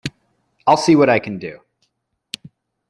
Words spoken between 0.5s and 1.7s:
I'll see what I can do.